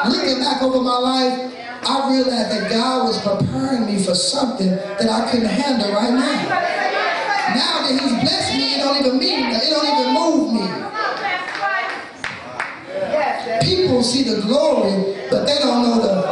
Looking 0.10 0.40
back 0.42 0.64
over 0.64 0.82
my 0.82 0.98
life, 0.98 1.54
I 1.84 2.10
realized 2.12 2.50
that 2.50 2.68
God 2.72 3.04
was 3.06 3.22
preparing 3.22 3.86
me 3.86 4.04
for 4.04 4.16
something 4.16 4.72
that 4.72 5.08
I 5.08 5.30
couldn't 5.30 5.50
handle 5.50 5.94
right 5.94 6.10
now. 6.10 6.50
Now 7.54 7.86
that 7.86 8.00
He's 8.02 8.12
blessed 8.22 8.54
me, 8.58 8.74
it 8.74 8.78
don't 8.80 8.98
even 9.06 9.20
mean 9.20 9.52
it 9.52 9.70
don't 9.70 9.86
even 9.86 10.14
move 10.16 10.54
me. 10.54 10.91
People 13.92 14.04
see 14.04 14.24
the 14.24 14.40
glory, 14.40 15.20
but 15.30 15.46
they 15.46 15.60
don't 15.60 15.84
know 15.84 16.00
the. 16.00 16.24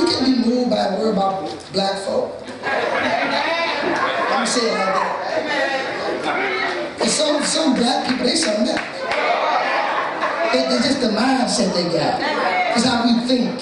You 0.00 0.06
can 0.06 0.24
be 0.24 0.48
moved 0.48 0.70
by 0.70 0.76
a 0.86 0.98
word 0.98 1.12
about 1.12 1.44
black 1.74 1.98
folk. 2.06 2.42
I'm 2.64 4.46
saying 4.46 4.72
like 4.72 4.94
that. 4.96 5.12
And 7.02 7.10
some 7.10 7.42
some 7.42 7.74
black 7.74 8.08
people, 8.08 8.24
they 8.24 8.36
something 8.36 8.66
else. 8.66 8.80
They, 10.54 10.62
they 10.70 10.78
just 10.80 11.02
the 11.02 11.08
mindset 11.08 11.74
they 11.74 11.84
got. 11.92 12.16
It's 12.78 12.86
how 12.86 13.04
we 13.04 13.28
think. 13.28 13.60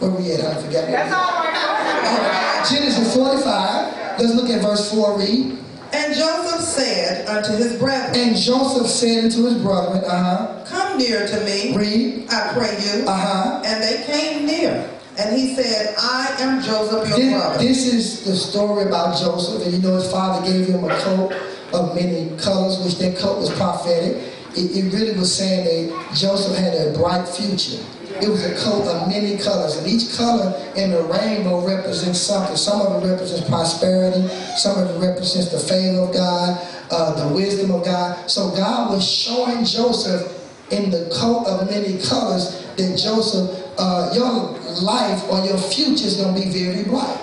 Where 0.00 0.10
we 0.10 0.32
at? 0.32 0.40
I 0.40 0.62
forgot. 0.62 0.84
At. 0.88 1.12
All 1.12 2.16
right. 2.16 2.66
Genesis 2.66 3.14
45. 3.14 3.99
Let's 4.20 4.34
look 4.34 4.50
at 4.50 4.60
verse 4.60 4.92
4. 4.92 5.18
Read. 5.18 5.56
And 5.92 6.14
Joseph 6.14 6.60
said 6.60 7.26
unto 7.26 7.52
his 7.52 7.76
brethren, 7.78 8.14
And 8.14 8.36
Joseph 8.36 8.86
said 8.86 9.24
unto 9.24 9.46
his 9.46 9.62
brethren, 9.62 10.04
uh 10.04 10.62
Come 10.68 10.98
near 10.98 11.26
to 11.26 11.40
me, 11.44 11.74
Read. 11.74 12.26
I 12.30 12.52
pray 12.52 12.76
you. 12.84 13.06
Uh 13.08 13.16
huh. 13.16 13.62
And 13.64 13.82
they 13.82 14.04
came 14.04 14.46
near. 14.46 14.88
And 15.18 15.34
he 15.36 15.54
said, 15.54 15.94
I 15.98 16.36
am 16.38 16.62
Joseph 16.62 17.08
your 17.08 17.18
This, 17.18 17.32
brother. 17.32 17.58
this 17.58 17.86
is 17.92 18.24
the 18.24 18.36
story 18.36 18.84
about 18.84 19.18
Joseph, 19.18 19.64
and 19.64 19.72
you 19.72 19.80
know 19.80 19.96
his 19.96 20.10
father 20.10 20.46
gave 20.46 20.66
him 20.66 20.84
a 20.84 20.96
coat 21.00 21.32
of 21.72 21.94
many 21.94 22.36
colors, 22.38 22.78
which 22.84 22.96
that 22.98 23.18
coat 23.18 23.38
was 23.38 23.50
prophetic. 23.50 24.16
It, 24.54 24.76
it 24.76 24.92
really 24.94 25.18
was 25.18 25.34
saying 25.34 25.64
that 25.64 26.14
Joseph 26.14 26.56
had 26.56 26.74
a 26.74 26.92
bright 26.96 27.26
future. 27.28 27.82
It 28.20 28.28
was 28.28 28.44
a 28.44 28.54
coat 28.56 28.86
of 28.86 29.08
many 29.08 29.38
colors, 29.38 29.76
and 29.76 29.86
each 29.86 30.16
color 30.16 30.52
in 30.76 30.90
the 30.90 31.02
rainbow 31.04 31.66
represents 31.66 32.20
something. 32.20 32.56
Some 32.56 32.80
of 32.80 33.02
it 33.02 33.06
represents 33.08 33.48
prosperity, 33.48 34.28
some 34.56 34.78
of 34.78 34.90
it 34.90 34.98
represents 34.98 35.50
the 35.50 35.58
favor 35.58 36.00
of 36.00 36.12
God, 36.12 36.58
uh, 36.90 37.28
the 37.28 37.34
wisdom 37.34 37.70
of 37.70 37.84
God. 37.84 38.28
So 38.28 38.50
God 38.50 38.90
was 38.90 39.08
showing 39.08 39.64
Joseph 39.64 40.36
in 40.70 40.90
the 40.90 41.08
coat 41.14 41.46
of 41.46 41.70
many 41.70 41.98
colors 42.02 42.66
that 42.76 42.98
Joseph, 42.98 43.50
uh, 43.78 44.10
your 44.14 44.58
life 44.82 45.22
or 45.30 45.44
your 45.46 45.58
future 45.58 46.06
is 46.06 46.16
going 46.16 46.34
to 46.34 46.40
be 46.40 46.50
very 46.50 46.84
bright. 46.84 47.18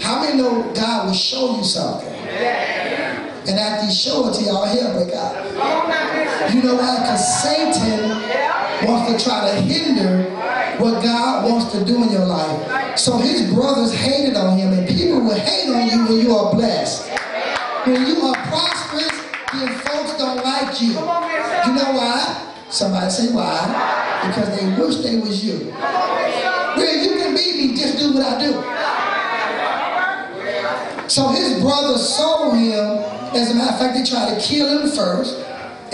How 0.00 0.20
many 0.20 0.38
know 0.38 0.72
God 0.74 1.06
will 1.06 1.14
show 1.14 1.56
you 1.56 1.64
something? 1.64 2.12
And 3.46 3.58
after 3.58 3.86
he 3.86 3.92
show 3.92 4.28
it 4.28 4.34
to 4.34 4.42
y'all, 4.44 4.64
hell 4.64 4.92
break 4.94 5.14
out. 5.14 6.54
You 6.54 6.62
know 6.62 6.76
why? 6.76 6.98
Because 7.00 7.42
Satan 7.42 8.10
wants 8.86 9.12
to 9.12 9.28
try 9.28 9.50
to 9.50 9.60
hinder 9.60 10.30
what 10.78 11.02
God 11.02 11.50
wants 11.50 11.72
to 11.72 11.84
do 11.84 12.02
in 12.02 12.10
your 12.10 12.26
life. 12.26 12.98
So 12.98 13.18
his 13.18 13.52
brothers 13.52 13.92
hated 13.94 14.36
on 14.36 14.58
him, 14.58 14.72
and 14.72 14.86
people 14.88 15.20
will 15.20 15.38
hate 15.38 15.68
on 15.68 15.88
you 15.88 16.06
when 16.06 16.18
you 16.24 16.34
are 16.34 16.52
blessed. 16.54 17.08
When 17.86 18.06
you 18.06 18.22
are 18.22 18.34
prosperous, 18.48 19.12
then 19.52 19.68
folks 19.80 20.16
don't 20.18 20.42
like 20.42 20.80
you. 20.80 20.90
You 20.90 21.74
know 21.74 21.92
why? 21.92 22.52
Somebody 22.70 23.10
say 23.10 23.32
why? 23.32 24.22
Because 24.26 24.48
they 24.58 24.66
wish 24.80 24.96
they 24.96 25.18
was 25.18 25.44
you. 25.44 25.70
Well, 25.70 26.96
you 27.04 27.10
can 27.18 27.34
be 27.34 27.68
me, 27.68 27.76
just 27.76 27.98
do 27.98 28.14
what 28.14 28.24
I 28.24 28.38
do. 28.40 28.52
So 31.08 31.28
his 31.28 31.60
brothers 31.60 32.08
sold 32.08 32.56
him. 32.56 33.04
As 33.36 33.50
a 33.50 33.54
matter 33.54 33.72
of 33.72 33.78
fact, 33.78 33.94
they 33.94 34.04
tried 34.04 34.34
to 34.34 34.40
kill 34.40 34.66
him 34.78 34.88
first, 34.90 35.36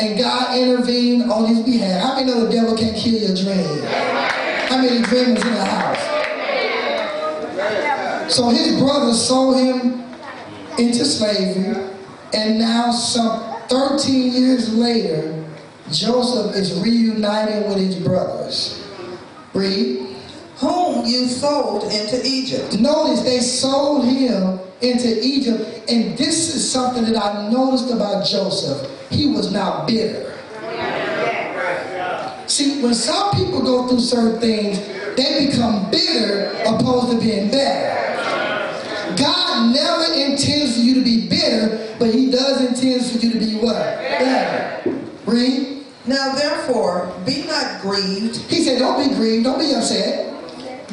and 0.01 0.19
God 0.19 0.57
intervened 0.57 1.31
on 1.31 1.47
his 1.47 1.61
behalf. 1.61 2.03
How 2.03 2.15
many 2.15 2.27
know 2.27 2.47
the 2.47 2.51
devil 2.51 2.75
can't 2.77 2.97
kill 2.97 3.21
your 3.21 3.35
dream? 3.37 3.85
How 3.85 4.79
many 4.79 5.03
dreamers 5.03 5.43
in 5.45 5.53
the 5.53 5.65
house? 5.65 6.01
So 8.35 8.49
his 8.49 8.81
brothers 8.81 9.21
sold 9.27 9.57
him 9.57 10.03
into 10.79 11.05
slavery, 11.05 11.77
and 12.33 12.59
now 12.59 12.91
some 12.93 13.61
13 13.69 14.33
years 14.33 14.73
later, 14.75 15.45
Joseph 15.91 16.57
is 16.57 16.81
reuniting 16.81 17.69
with 17.69 17.79
his 17.79 17.97
brothers. 17.97 18.89
Read. 19.53 20.07
Whom 20.59 21.05
you 21.05 21.27
sold 21.27 21.85
into 21.85 22.21
Egypt. 22.25 22.79
Notice 22.79 23.23
they 23.23 23.41
sold 23.41 24.05
him 24.05 24.61
into 24.83 25.21
Egypt, 25.23 25.91
and 25.91 26.17
this 26.17 26.55
is 26.55 26.71
something 26.71 27.05
that 27.05 27.17
I 27.17 27.51
noticed 27.51 27.91
about 27.91 28.25
Joseph. 28.27 28.89
He 29.11 29.27
was 29.27 29.53
not 29.53 29.87
bitter. 29.87 30.35
See, 32.47 32.83
when 32.83 32.95
some 32.95 33.31
people 33.33 33.63
go 33.63 33.87
through 33.87 34.01
certain 34.01 34.41
things, 34.41 34.79
they 35.17 35.47
become 35.47 35.91
bitter 35.91 36.51
opposed 36.67 37.13
to 37.13 37.21
being 37.21 37.51
better. 37.51 37.97
God 39.17 39.75
never 39.75 40.13
intends 40.15 40.77
for 40.77 40.81
you 40.81 40.95
to 40.95 41.03
be 41.03 41.29
bitter, 41.29 41.95
but 41.99 42.13
He 42.13 42.31
does 42.31 42.61
intend 42.61 43.07
for 43.07 43.19
you 43.19 43.33
to 43.33 43.39
be 43.39 43.57
what? 43.57 43.75
Better. 43.75 45.01
Read. 45.27 45.85
Now 46.07 46.35
therefore, 46.35 47.15
be 47.27 47.45
not 47.47 47.83
grieved, 47.83 48.37
He 48.51 48.65
said, 48.65 48.79
Don't 48.79 49.09
be 49.09 49.15
grieved, 49.15 49.45
don't 49.45 49.59
be 49.59 49.75
upset. 49.75 50.30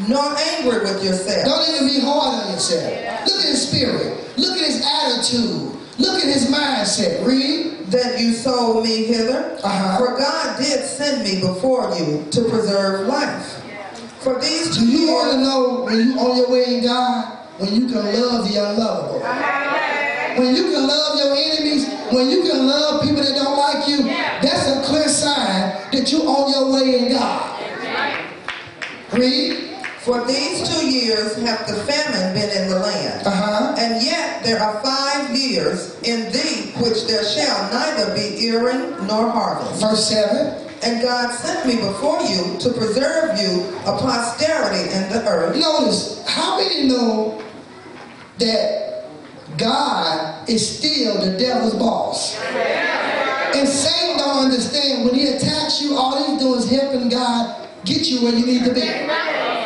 Nor 0.07 0.37
angry 0.37 0.79
with 0.79 1.03
yourself. 1.03 1.45
Don't 1.45 1.75
even 1.75 1.87
be 1.87 1.99
hard 1.99 2.45
on 2.45 2.51
yourself. 2.51 3.25
Look 3.25 3.39
at 3.39 3.45
his 3.45 3.67
spirit. 3.67 4.37
Look 4.37 4.57
at 4.57 4.65
his 4.65 4.85
attitude. 4.85 5.73
Look 5.97 6.23
at 6.23 6.25
his 6.31 6.51
mindset. 6.51 7.25
Read. 7.25 7.73
that 7.87 8.19
you 8.19 8.33
sold 8.33 8.83
me 8.83 9.05
hither. 9.05 9.57
Uh-huh. 9.63 9.97
For 9.97 10.17
God 10.17 10.57
did 10.57 10.83
send 10.83 11.23
me 11.23 11.39
before 11.39 11.95
you 11.95 12.27
to 12.31 12.41
preserve 12.49 13.07
life. 13.07 13.63
For 14.19 14.39
these 14.41 14.77
Do 14.77 14.85
two 14.85 14.91
you 14.91 15.07
want 15.13 15.31
to 15.31 15.37
know 15.39 15.83
when 15.85 15.95
you 15.95 16.19
on 16.19 16.37
your 16.37 16.51
way 16.51 16.75
in 16.75 16.83
God? 16.83 17.37
When 17.59 17.73
you 17.73 17.87
can 17.87 18.03
love 18.03 18.47
the 18.51 18.57
unlovable. 18.59 19.21
When 20.37 20.53
you 20.55 20.63
can 20.63 20.85
love 20.85 21.17
your 21.17 21.33
enemies. 21.33 21.87
When 22.11 22.29
you 22.29 22.41
can 22.43 22.67
love 22.67 23.01
people 23.01 23.23
that 23.23 23.35
don't 23.35 23.57
like 23.57 23.87
you. 23.87 24.03
That's 24.03 24.67
a 24.67 24.83
clear 24.83 25.07
sign 25.07 25.91
that 25.91 26.11
you're 26.11 26.27
on 26.27 26.51
your 26.51 26.73
way 26.73 26.99
in 26.99 27.11
God. 27.13 27.63
Read. 29.13 29.66
For 30.07 30.25
these 30.25 30.63
two 30.63 30.89
years 30.89 31.35
hath 31.35 31.67
the 31.67 31.75
famine 31.83 32.33
been 32.33 32.49
in 32.49 32.69
the 32.69 32.79
land. 32.79 33.27
Uh-huh. 33.27 33.75
And 33.77 34.01
yet 34.01 34.41
there 34.41 34.57
are 34.57 34.81
five 34.81 35.35
years 35.35 36.01
in 36.01 36.31
thee 36.31 36.71
which 36.79 37.05
there 37.07 37.25
shall 37.25 37.69
neither 37.73 38.15
be 38.15 38.41
earing 38.41 38.91
nor 39.05 39.29
harvest. 39.29 39.81
Verse 39.81 40.07
7. 40.09 40.63
And 40.81 41.01
God 41.01 41.33
sent 41.33 41.67
me 41.67 41.75
before 41.75 42.21
you 42.21 42.57
to 42.59 42.69
preserve 42.79 43.37
you 43.37 43.67
a 43.81 43.97
posterity 43.99 44.89
in 44.95 45.09
the 45.11 45.27
earth. 45.27 45.57
Notice, 45.57 46.25
how 46.25 46.57
many 46.57 46.87
know 46.87 47.43
that 48.37 49.09
God 49.57 50.47
is 50.47 50.77
still 50.77 51.19
the 51.19 51.37
devil's 51.37 51.73
boss? 51.73 52.39
And 53.55 53.67
Satan 53.67 54.19
don't 54.19 54.45
understand 54.45 55.03
when 55.03 55.15
he 55.15 55.27
attacks 55.27 55.81
you, 55.81 55.97
all 55.97 56.15
he's 56.23 56.39
doing 56.39 56.59
is 56.59 56.69
helping 56.69 57.09
God 57.09 57.67
get 57.83 58.07
you 58.07 58.23
where 58.23 58.33
you 58.33 58.45
need 58.45 58.63
to 58.63 58.73
be. 58.73 59.56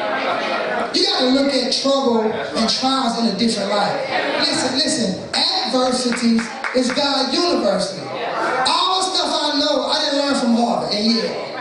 You 0.94 1.06
got 1.06 1.20
to 1.20 1.30
look 1.30 1.54
at 1.54 1.72
trouble 1.72 2.22
and 2.22 2.70
trials 2.70 3.20
in 3.20 3.34
a 3.34 3.38
different 3.38 3.70
light. 3.70 3.96
Listen, 4.40 4.78
listen, 4.78 5.30
adversities 5.34 6.42
is 6.76 6.92
God's 6.92 7.34
university. 7.34 8.02
All 8.02 9.00
the 9.00 9.16
stuff 9.16 9.32
I 9.32 9.60
know, 9.60 9.86
I 9.86 10.00
didn't 10.04 10.20
learn 10.20 10.36
from 10.36 10.56
Harvard 10.56 10.94
and 10.94 11.06
Yale. 11.06 11.52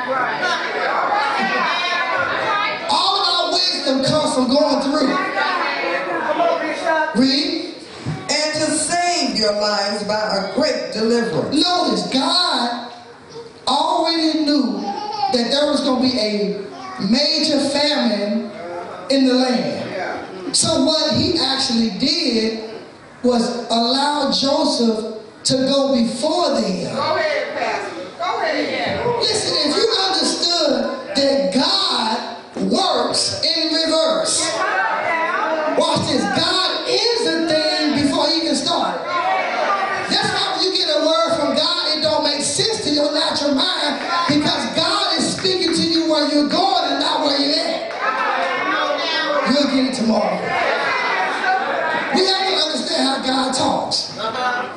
All 2.90 3.14
of 3.20 3.26
our 3.30 3.52
wisdom 3.52 4.04
comes 4.04 4.34
from 4.34 4.48
going 4.48 4.82
through. 4.82 5.14
Read. 7.22 7.74
And 8.32 8.54
to 8.54 8.66
save 8.70 9.38
your 9.38 9.52
lives 9.52 10.04
by 10.04 10.50
a 10.50 10.54
great 10.54 10.92
deliverance. 10.92 11.54
Notice, 11.54 12.12
God 12.12 12.92
already 13.68 14.44
knew 14.44 14.80
that 15.32 15.50
there 15.52 15.66
was 15.70 15.80
going 15.82 16.02
to 16.02 16.08
be 16.08 16.18
a 16.18 16.66
major 17.08 17.60
famine 17.70 18.49
in 19.10 19.26
the 19.26 19.34
land. 19.34 20.56
So 20.56 20.84
what 20.84 21.14
he 21.14 21.38
actually 21.38 21.90
did 21.98 22.70
was 23.22 23.66
allow 23.70 24.30
Joseph 24.30 25.22
to 25.44 25.56
go 25.56 25.94
before 25.94 26.54
them. 26.60 26.94
Go 26.94 27.16
ahead, 27.16 27.58
Pastor. 27.58 28.10
Go 28.18 28.40
ahead. 28.40 29.06
Listen, 29.20 29.70
if 29.70 29.76
you 29.76 29.86
understood 30.08 30.29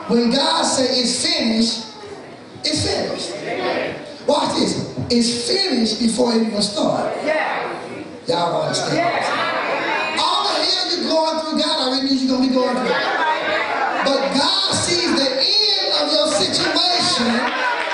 When 0.08 0.32
God 0.32 0.64
says 0.64 1.00
it's 1.00 1.26
finished, 1.26 1.86
it's 2.64 2.86
finished. 2.86 4.28
Watch 4.28 4.56
this. 4.56 4.96
It's 5.10 5.48
finished 5.48 6.00
before 6.00 6.34
it 6.34 6.48
even 6.48 6.62
start. 6.62 7.16
Y'all 8.28 8.52
don't 8.52 8.62
understand. 8.68 9.00
All 10.20 10.44
the 10.48 10.64
hell 10.64 10.86
you're 10.92 11.10
going 11.10 11.40
through, 11.42 11.60
God 11.60 11.88
already 11.88 12.08
knew 12.08 12.16
you're 12.16 12.38
going 12.38 12.44
to 12.44 12.48
be 12.50 12.54
going 12.54 12.76
through. 12.76 12.88
But 14.04 14.34
God 14.36 14.74
sees 14.74 15.12
the 15.16 15.30
end 15.30 15.94
of 16.02 16.12
your 16.12 16.28
situation. 16.28 17.93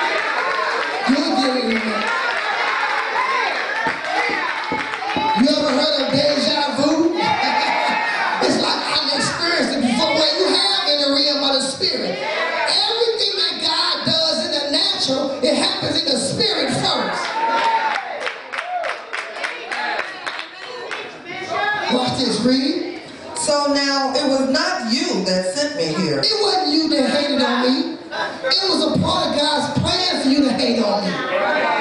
That 25.26 25.54
sent 25.56 25.76
me 25.76 25.94
here, 26.02 26.20
It 26.20 26.42
wasn't 26.42 26.74
you 26.74 26.90
that 26.90 27.10
hated 27.10 27.42
on 27.42 27.62
me. 27.62 27.98
It 28.44 28.70
was 28.70 28.96
a 28.96 29.00
part 29.00 29.30
of 29.30 29.36
God's 29.40 29.80
plan 29.80 30.24
for 30.24 30.30
you 30.30 30.44
to 30.44 30.54
hate 30.54 30.84
on 30.84 31.04
me. 31.04 31.79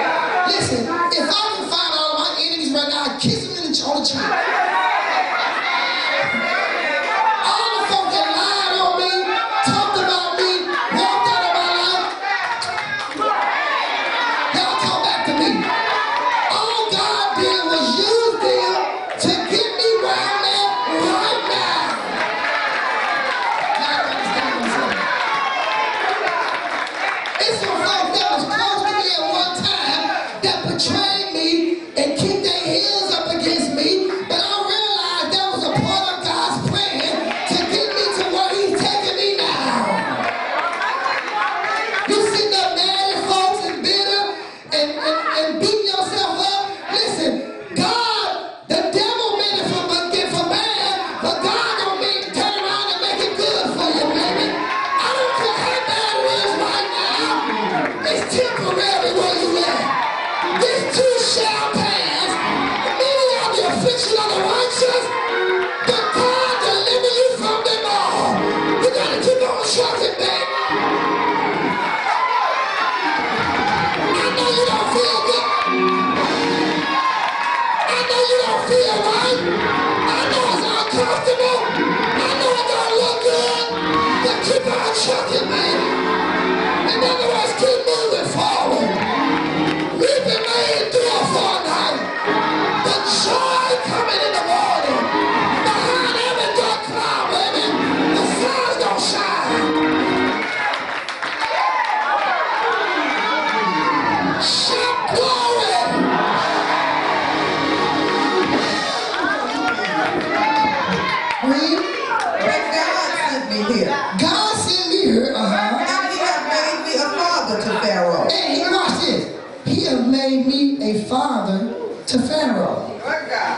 He 119.69 119.85
has 119.85 120.07
made 120.07 120.47
me 120.47 120.83
a 120.83 121.05
father 121.05 121.75
to 122.07 122.19
Pharaoh. 122.21 122.89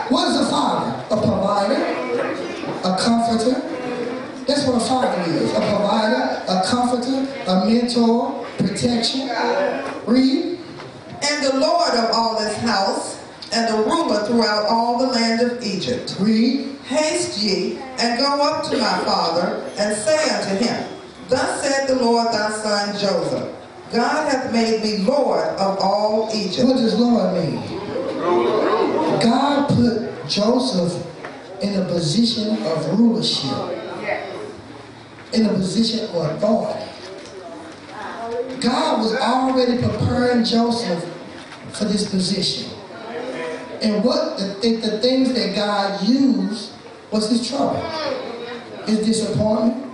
What 0.09 0.27
is 0.27 0.41
a 0.41 0.45
father? 0.49 1.05
A 1.09 1.17
provider, 1.17 1.81
a 2.83 2.97
comforter. 2.99 3.61
That's 4.45 4.67
what 4.67 4.81
a 4.81 4.85
father 4.85 5.21
is. 5.31 5.51
A 5.51 5.59
provider, 5.59 6.43
a 6.49 6.63
comforter, 6.65 7.27
a 7.47 7.65
mentor, 7.65 8.45
protection. 8.57 9.29
Read. 10.05 10.59
And 11.23 11.45
the 11.45 11.57
Lord 11.57 11.93
of 11.93 12.11
all 12.11 12.39
his 12.41 12.57
house, 12.57 13.23
and 13.53 13.73
the 13.73 13.89
ruler 13.89 14.25
throughout 14.25 14.67
all 14.67 14.97
the 14.97 15.07
land 15.07 15.41
of 15.41 15.63
Egypt. 15.63 16.17
Read. 16.19 16.75
Haste 16.85 17.41
ye, 17.41 17.77
and 17.99 18.19
go 18.19 18.41
up 18.41 18.69
to 18.69 18.77
my 18.77 19.03
father, 19.05 19.63
and 19.77 19.95
say 19.95 20.29
unto 20.29 20.65
him, 20.65 20.87
Thus 21.29 21.61
said 21.63 21.87
the 21.87 21.95
Lord 22.03 22.27
thy 22.33 22.49
son 22.49 22.99
Joseph, 22.99 23.55
God 23.91 24.31
hath 24.31 24.53
made 24.53 24.81
me 24.81 24.99
Lord 24.99 25.43
of 25.43 25.77
all 25.79 26.29
Egypt. 26.33 26.67
What 26.67 26.77
does 26.77 26.97
Lord 26.97 27.33
mean? 27.33 27.55
God 29.21 29.67
put 29.69 30.27
Joseph 30.29 31.05
in 31.61 31.81
a 31.81 31.85
position 31.85 32.63
of 32.63 32.99
rulership, 32.99 33.51
in 35.33 35.45
a 35.45 35.53
position 35.53 36.05
of 36.05 36.15
authority. 36.15 36.87
God 38.61 38.99
was 38.99 39.15
already 39.15 39.81
preparing 39.81 40.45
Joseph 40.45 41.03
for 41.73 41.85
this 41.85 42.09
position. 42.09 42.71
And 43.81 44.03
what 44.03 44.37
the, 44.37 44.79
the 44.81 44.99
things 44.99 45.33
that 45.33 45.55
God 45.55 46.07
used 46.07 46.73
was 47.09 47.29
his 47.29 47.49
trouble, 47.49 47.81
his 48.85 49.05
disappointment, 49.05 49.91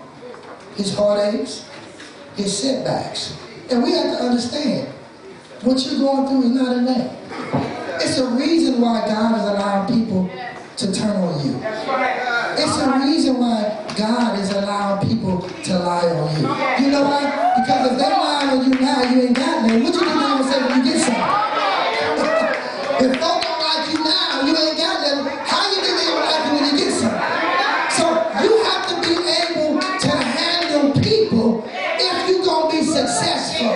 his 0.76 0.96
heartaches, 0.96 1.66
his 2.36 2.56
setbacks. 2.56 3.36
And 3.70 3.84
we 3.84 3.92
have 3.92 4.18
to 4.18 4.24
understand 4.24 4.88
what 5.64 5.84
you're 5.86 6.00
going 6.00 6.28
through 6.28 6.44
is 6.44 6.52
not 6.52 6.78
in 6.78 6.86
vain. 6.86 7.10
It's 8.00 8.18
a 8.18 8.28
reason 8.28 8.80
why 8.80 9.06
God 9.08 9.38
is 9.38 9.44
allowing 9.44 9.88
people 9.94 10.30
to 10.78 10.94
turn 10.94 11.18
on 11.18 11.46
you. 11.46 11.60
It's 12.60 12.78
a 12.80 13.00
reason 13.00 13.40
why 13.40 13.86
God 13.98 14.40
is 14.40 14.52
allowing 14.52 15.08
people 15.08 15.42
to 15.42 15.80
lie 15.80 16.08
on 16.08 16.30
you. 16.36 16.86
You 16.86 16.92
know 16.92 17.04
why? 17.04 17.54
Because 17.60 17.92
if 17.92 17.98
they 17.98 18.10
lie 18.10 18.48
on 18.52 18.64
you 18.72 18.80
now, 18.80 19.02
you 19.04 19.22
ain't 19.24 19.36
got 19.36 19.64
nothing. 19.64 19.84
What 19.84 19.94
you 19.94 20.00
gonna 20.00 20.44
say 20.44 20.62
when 20.62 20.78
you 20.78 20.84
get 20.94 21.02
something? 21.02 21.24
if 23.10 23.20
folk 23.20 23.42
don't 23.42 23.60
like 23.60 23.92
you 23.92 24.00
now, 24.04 24.42
you 24.46 24.56
ain't 24.56 24.78
got 24.78 25.02
nothing. 25.02 25.38
How 25.44 25.68
you 25.70 25.82
think 25.82 25.98
they 25.98 26.06
gonna 26.06 26.26
like 26.30 26.46
you 26.46 26.52
when 26.56 26.64
you 26.72 26.78
get 26.78 26.92
something? 26.94 27.26
So 27.98 28.06
you 28.46 28.52
have 28.64 28.84
to 28.88 28.96
be 29.02 29.14
able 29.18 29.82
to 29.82 30.12
handle 30.16 30.94
people 31.02 31.66
if 31.68 32.30
you're 32.30 32.46
gonna 32.46 32.72
be 32.72 32.82
successful. 32.84 33.74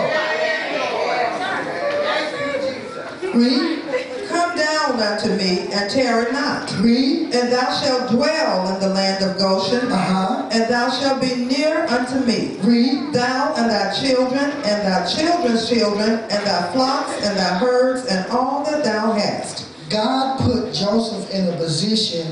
Read, 3.34 4.27
Come 4.27 4.56
down 4.58 4.99
unto 4.99 5.30
me, 5.36 5.67
and 5.71 5.81
tarry 5.91 6.32
not. 6.32 6.71
read, 6.80 7.34
And 7.34 7.51
thou 7.51 7.71
shalt 7.82 8.12
dwell 8.12 8.73
in 8.73 8.80
the 8.80 8.89
land 8.89 9.23
of 9.23 9.38
Goshen, 9.38 9.91
uh-huh, 9.91 10.49
and 10.51 10.63
thou 10.69 10.89
shalt 10.89 11.21
be 11.21 11.36
near 11.36 11.86
unto 11.86 12.19
me. 12.25 12.58
read, 12.62 13.13
Thou 13.13 13.54
and 13.56 13.69
thy 13.69 13.93
children, 13.93 14.51
and 14.51 14.88
thy 14.88 15.06
children's 15.06 15.69
children, 15.69 16.10
and 16.10 16.45
thy 16.45 16.71
flocks, 16.73 17.25
and 17.25 17.38
thy 17.38 17.58
herds, 17.58 18.06
and 18.08 18.30
all 18.32 18.63
that 18.65 18.84
thou 18.84 19.13
hast. 19.13 19.67
God 19.89 20.39
put 20.39 20.73
Joseph 20.73 21.30
in 21.32 21.49
a 21.49 21.58
position 21.58 22.32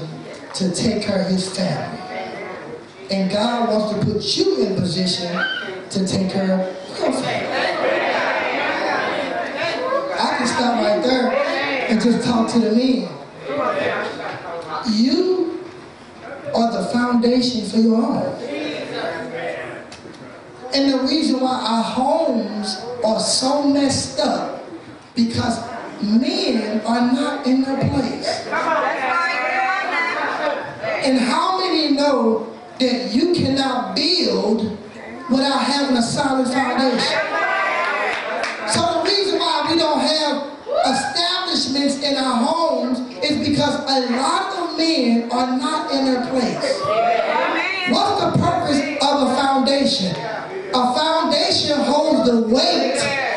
to 0.56 0.74
take 0.74 1.04
care 1.04 1.22
of 1.22 1.28
his 1.28 1.56
family. 1.56 2.00
And 3.12 3.30
God 3.30 3.70
wants 3.70 3.94
to 3.94 4.14
put 4.14 4.38
you 4.38 4.66
in 4.66 4.74
a 4.74 4.76
position 4.76 5.32
to 5.90 6.08
take 6.08 6.32
care 6.32 6.54
of 6.54 7.00
your 7.00 7.12
family. 7.12 7.48
I 10.22 10.36
can 10.38 10.48
stop 10.48 10.76
right 10.84 11.02
there 11.04 11.32
and 11.90 12.02
just 12.02 12.26
talk 12.26 12.50
to 12.52 12.60
the 12.60 12.76
men. 12.76 13.10
You 14.92 15.64
are 16.56 16.72
the 16.72 16.90
foundation 16.90 17.66
for 17.66 17.78
your 17.78 18.02
home. 18.02 18.36
And 20.74 20.94
the 20.94 21.00
reason 21.00 21.40
why 21.40 21.60
our 21.68 21.84
homes 21.84 22.78
are 23.04 23.20
so 23.20 23.64
messed 23.68 24.20
up 24.20 24.64
because 25.16 25.60
men 26.02 26.82
are 26.82 27.12
not 27.12 27.46
in 27.46 27.64
their 27.64 27.78
place. 27.90 28.48
And 31.06 31.18
how 31.20 31.60
many 31.60 31.92
know 31.94 32.56
that 32.80 33.14
you 33.14 33.34
cannot 33.34 33.96
build 33.96 34.78
without 35.30 35.64
having 35.64 35.98
a 35.98 36.02
solid 36.02 36.48
foundation? 36.48 37.20
So 38.72 38.82
the 38.82 39.02
reason 39.10 39.40
why 39.40 39.68
we 39.72 39.78
don't 39.80 40.00
have 40.00 40.50
establishments 40.86 42.04
in 42.04 42.18
our 42.18 42.44
homes 42.46 43.09
because 43.60 43.76
a 43.92 44.16
lot 44.16 44.56
of 44.58 44.78
men 44.78 45.30
are 45.30 45.58
not 45.58 45.92
in 45.92 46.06
their 46.06 46.26
place. 46.28 46.80
What's 47.92 48.24
the 48.24 48.32
purpose 48.42 48.80
of 49.04 49.28
a 49.28 49.36
foundation? 49.36 50.16
A 50.74 50.94
foundation 50.96 51.78
holds 51.82 52.30
the 52.32 52.48
weight 52.48 53.29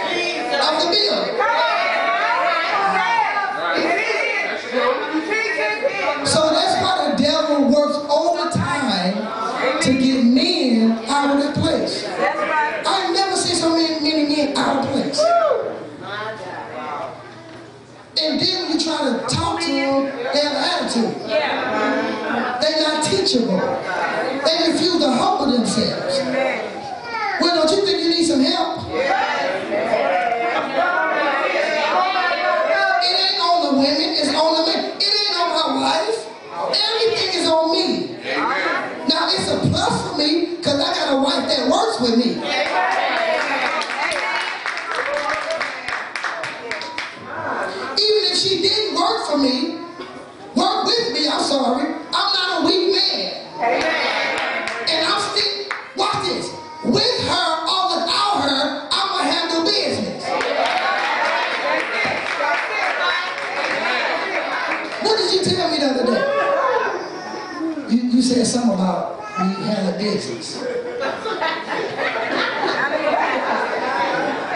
said 68.33 68.47
something 68.47 68.75
about 68.75 69.18
we 69.38 69.64
handle 69.64 69.99
business. 69.99 70.55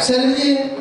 Say 0.01 0.15
it 0.15 0.39
again. 0.39 0.76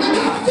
Thank 0.00 0.42
you. 0.42 0.47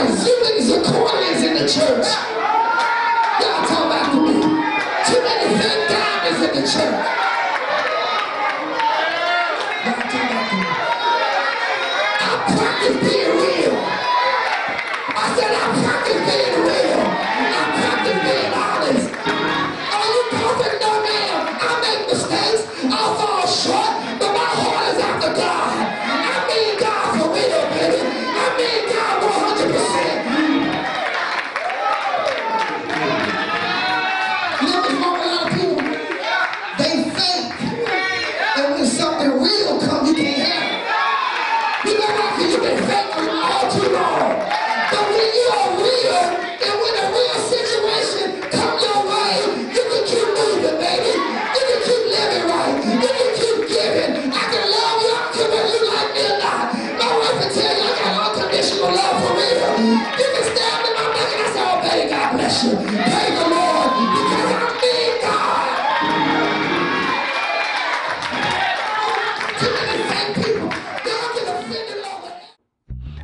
Too 0.00 0.06
many 0.42 0.62
Zacordians 0.62 1.46
in 1.46 1.54
the 1.54 1.68
church. 1.68 2.06
Y'all 3.40 3.66
talk 3.66 3.84
about 3.84 4.12
to 4.14 4.22
me. 4.22 4.40
Too 4.40 5.22
many 5.22 5.58
thank 5.58 5.90
God 5.90 6.26
in 6.42 6.62
the 6.62 6.66
church. 6.66 7.29
Praise 62.50 62.62
the 62.64 63.48
Lord. 63.48 63.90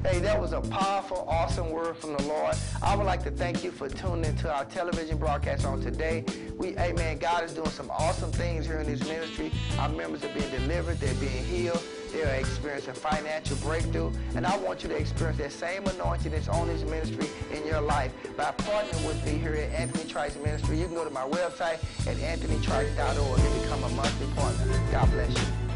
Hey, 0.05 0.21
that 0.21 0.41
was 0.41 0.53
a 0.53 0.61
powerful, 0.61 1.27
awesome 1.29 1.71
word 1.71 1.97
from 1.97 2.13
the 2.17 2.23
Lord. 2.23 2.55
I 2.81 2.95
would 2.95 3.05
like 3.05 3.25
to 3.25 3.33
thank 3.33 3.65
you 3.65 3.73
for 3.73 3.89
tuning 3.89 4.25
into 4.27 4.49
our 4.49 4.65
television 4.65 5.19
broadcast 5.19 5.67
on 5.67 5.81
today. 5.81 6.25
We, 6.57 6.79
amen, 6.79 7.19
God 7.19 7.43
is 7.43 7.53
doing 7.53 7.71
some 7.71 7.91
awesome 7.91 8.31
things 8.31 8.65
here 8.65 8.79
in 8.79 8.87
this 8.87 9.01
ministry. 9.09 9.51
Our 9.81 9.89
members 9.89 10.23
are 10.23 10.33
being 10.33 10.51
delivered, 10.51 10.99
they're 11.01 11.13
being 11.15 11.45
healed, 11.45 11.83
they're 12.17 12.35
experiencing 12.37 12.95
financial 12.95 13.57
breakthrough. 13.59 14.11
And 14.35 14.47
I 14.47 14.57
want 14.59 14.83
you 14.83 14.89
to 14.89 14.97
experience 14.97 15.39
that 15.39 15.53
same 15.53 15.87
anointing 15.87 16.33
that's 16.33 16.49
on 16.49 16.69
this 16.69 16.83
ministry 16.83 17.29
in 17.53 17.67
your 17.67 17.81
life 17.81 18.13
by 18.37 18.53
partnering 18.59 19.07
with 19.07 19.25
me 19.25 19.33
here 19.33 19.55
at 19.55 19.73
Anthony 19.73 20.09
Trice 20.09 20.37
Ministry. 20.37 20.79
You 20.79 20.87
can 20.87 20.95
go 20.95 21.05
to 21.05 21.11
my 21.11 21.27
website 21.29 21.79
at 22.07 22.17
anthonytrice.org 22.17 23.41
and 23.41 23.63
become 23.63 23.85
a 23.85 23.89
monthly 23.91 24.27
partner. 24.35 24.81
God 24.91 25.11
bless 25.11 25.31
you. 25.31 25.67